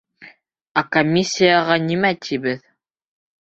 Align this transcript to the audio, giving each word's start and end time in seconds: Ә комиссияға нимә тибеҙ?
Ә 0.81 0.83
комиссияға 0.95 1.77
нимә 1.91 2.11
тибеҙ? 2.29 2.65